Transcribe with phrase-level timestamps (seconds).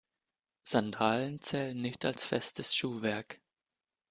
[0.63, 3.39] Sandalen zählen nicht als festes Schuhwerk.